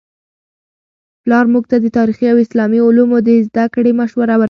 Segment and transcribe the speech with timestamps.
[1.23, 4.39] پلار موږ ته د تاریخي او اسلامي علومو د زده کړې مشوره ورکوي.